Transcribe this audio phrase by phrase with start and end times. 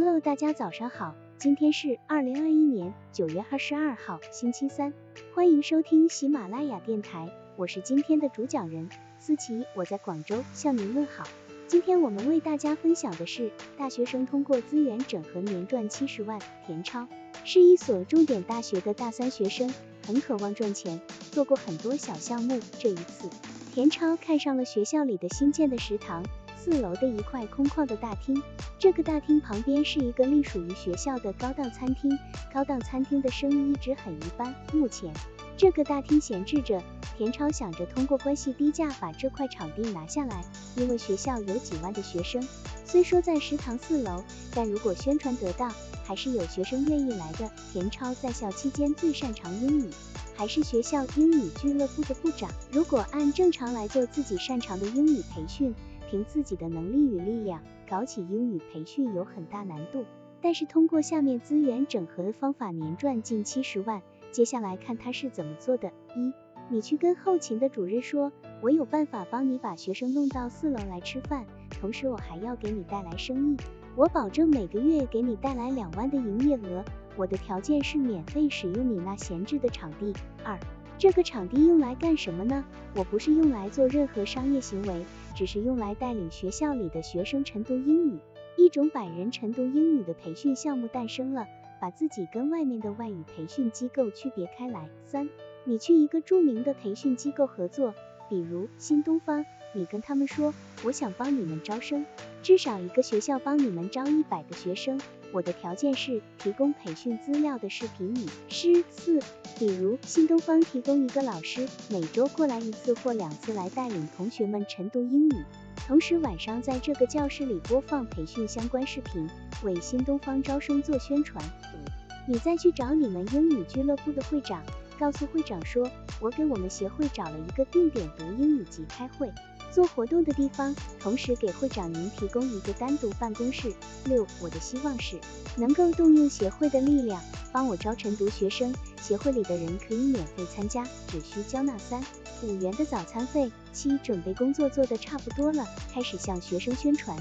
[0.00, 4.94] Hello，大家早上好，今天是二零二一年九月二十二号，星期三，
[5.34, 8.88] 欢迎收听喜马拉雅电台，我是今天的主讲人
[9.18, 11.24] 思琪，我在广州向您问好。
[11.66, 16.38] 今天我们为大家分享的是大学生通过资源整合年赚七十万。
[16.64, 17.08] 田超
[17.44, 19.68] 是一所重点大学的大三学生，
[20.08, 20.98] 很渴望赚钱，
[21.32, 22.58] 做过很多小项目。
[22.78, 23.28] 这一次，
[23.74, 26.24] 田超看上了学校里的新建的食堂。
[26.56, 28.42] 四楼的一块空旷的大厅，
[28.78, 32.10] 这个大厅旁边是一个隶属于学校的高档餐厅。
[32.52, 34.54] 高档餐厅的生意一直很一般。
[34.72, 35.12] 目前
[35.58, 36.82] 这个大厅闲置着，
[37.18, 40.42] 田超想着通过关系低价把这块场地拿下来，
[40.74, 42.42] 因为学校有几万的学生。
[42.86, 45.70] 虽说在食堂四楼，但如果宣传得当，
[46.08, 47.50] 还是有学生愿意来的。
[47.70, 49.90] 田超在校期间最擅长英语，
[50.34, 52.50] 还是学校英语俱乐部的部长。
[52.72, 55.74] 如果按正常来做自己擅长的英语培训。
[56.10, 60.06] 凭自己的能力与力量搞起英语培训有很大难度，
[60.40, 64.00] 但是通过下面资源整合的方法，年赚近七十万。
[64.32, 66.32] 接下来看他是怎么做的：一，
[66.70, 71.44] 你去跟后勤的主任说，我有办法帮你把学生弄到四楼来吃饭，
[71.78, 73.56] 同时我还要给你带来生意，
[73.98, 76.84] 我保证每个月给你带来两万的营业额。
[77.16, 80.14] 我的条件是免费使用你那闲置的场地。
[80.44, 80.56] 二，
[80.96, 82.64] 这个场地用来干什么呢？
[82.94, 85.04] 我不是用来做任何商业行为。
[85.34, 88.20] 只是用来带领学校里的学生晨读英语，
[88.56, 91.48] 一种百人晨读英语的培训项目诞生了，
[91.80, 94.88] 把自己跟外面的外语培训机构区别开来。
[95.06, 95.28] 三，
[95.64, 97.94] 你去一个著名的培训机构合作，
[98.28, 99.44] 比如新东方，
[99.78, 102.04] 你跟他们说，我想帮你们招生，
[102.42, 105.00] 至少一个学校帮你们招一百个学生。
[105.30, 108.82] 我的条件是提供培训资料的视频语师。
[108.90, 109.20] 四，
[109.56, 115.44] 比如新东方提供一个老师，每周过来一次或两次来带领同学们晨读英语，
[115.86, 119.28] 同时晚上在这个教室里播放培训相关视频，
[119.62, 121.44] 为新东方招生做宣传。
[121.44, 124.64] 五，你再去找你们英语俱乐部的会长，
[124.98, 125.88] 告诉会长说，
[126.20, 129.30] 我给我们协会找了一个定点读英语及开会。
[129.70, 133.72] 做活动的地方，同时给会长您提供一个单独办公室。
[134.04, 135.20] 六，我的希望是
[135.56, 142.02] 能够动用协会的力量，帮我招晨读学生，协会里的人可以免费参加，只需交纳三
[142.42, 143.50] 五元的早餐费。
[143.72, 147.16] 七，准备工作做得差不多了，开始向学生宣传。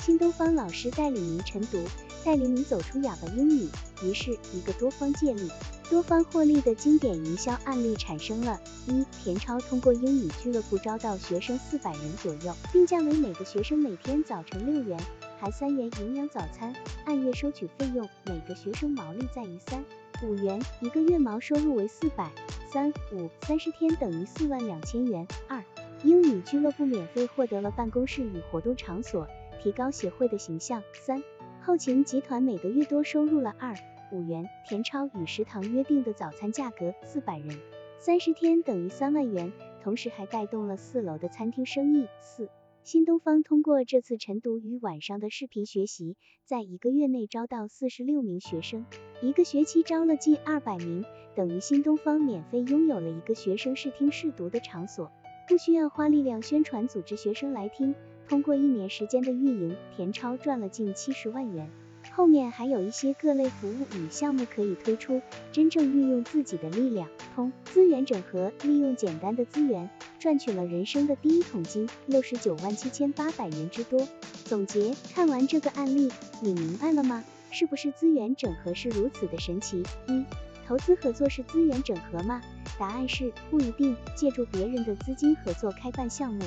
[0.00, 1.82] 新东方老师带领您晨读，
[2.24, 3.68] 带领你走出哑巴英语。
[4.02, 5.50] 于是，一个多方借力。
[5.88, 8.58] 多方获利的经典营销案例产生了。
[8.86, 14.98] 一，田超通过英语俱乐部招到学生四百人左右，定价为每个学生每天早晨六元，
[15.38, 19.84] 含三元营养早餐，按月收取费用，每个学生毛利在于三
[20.22, 22.30] 五元，一个月毛收入为四百。
[22.68, 25.26] 三五三十天等于四万两千元。
[25.48, 25.62] 二，
[26.04, 29.26] 英语俱乐部免费获得了办公室与活动场所，
[29.60, 30.82] 提高协会的形象。
[30.94, 31.22] 三，
[31.60, 33.74] 后勤集团每个月多收入了二。
[34.12, 37.58] 五元，田超与食堂约定的早餐价格四百人，
[37.98, 39.52] 三十天等于三万元，
[39.82, 42.06] 同时还带动了四楼的餐厅生意。
[42.20, 42.48] 四，
[42.84, 48.84] 新东方通过这次晨读与晚上的视频学习，在一个月内招到四十六名学生，
[49.22, 51.04] 一个学期招了近二百名，
[51.36, 55.12] 等于新东方免费拥有了一个学生试听试读的场所，
[55.48, 57.94] 不需要花力量宣传组织学生来听。
[58.28, 61.70] 通过一年时间的运营，田超赚了近七十万元。
[62.10, 65.22] 后面还有一些各类服务与项目可以推出，
[65.52, 74.08] 真正运用自己的力量，通资源整合，利用简单的资源赚取了人生的第一桶金，六十九万七千八百元之多。
[74.44, 76.10] 总结，看完这个案例，
[76.40, 77.22] 你明白了吗？
[77.52, 79.84] 是不是资源整合是如此的神奇？
[80.08, 80.24] 一，
[80.66, 82.40] 投资合作是资源整合吗？
[82.78, 83.94] 答案是不一定。
[84.16, 86.42] 借助别人的资金合作开办项目，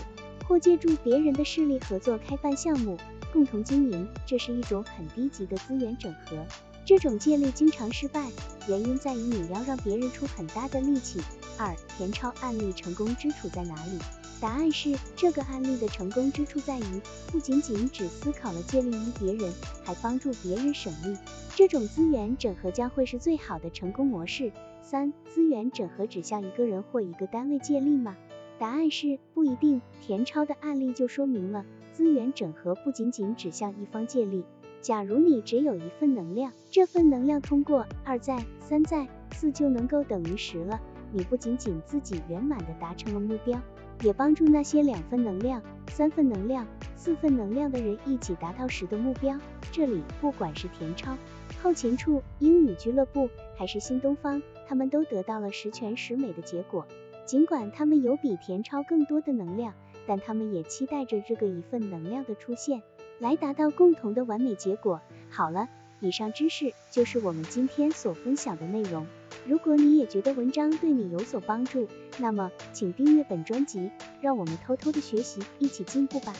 [0.47, 2.97] 或借助别人的势力合作开办项目。
[3.31, 6.43] 共同经营，这是一种很低级的资源整合。
[6.85, 8.29] 这种借力经常失败，
[8.67, 11.21] 原因在于你要让别人出很大的力气。
[11.57, 13.99] 二，田超案例成功之处在哪里？
[14.45, 17.01] 答案是，这个案例的成功之处在于，
[17.31, 19.51] 不仅仅只思考了借力于别人，
[19.83, 21.17] 还帮助别人省力。
[21.55, 24.51] 这种资源整合将会是最好的成功模式。
[24.83, 28.15] 三，资源整合指向一个人或一个单位借力吗？
[28.59, 29.81] 答案是不一定。
[29.99, 31.65] 田超的案例就说明了。
[31.91, 34.45] 资源整合不仅仅指向一方借力。
[34.79, 40.79] 假如你只有一份能量，这份能量通过二在、三在、四就能够等于十了。
[41.11, 43.59] 你不仅仅自己圆满的达成了目标，
[44.01, 49.39] 也帮助那些两份能量、三份能量、四份能量的人一起达到十的目标。
[49.71, 51.17] 这里不管是田超、
[51.61, 56.85] 后勤处、英语俱乐部，还是新东方，他们都得到了十全十美的结果。
[57.25, 59.73] 尽管他们有比田超更多的能量。
[60.07, 62.83] 但他们也期待着这个一份能量的出现。
[63.17, 65.01] 来达到共同的完美结果。
[65.31, 65.67] 好了，
[65.99, 69.07] 以上知识就是我们今天所分享的内容。
[69.45, 71.87] 如果你也觉得文章对你有所帮助，
[72.17, 73.91] 那么请订阅本专辑，
[74.21, 76.33] 让我们偷偷的学习，一起进步吧。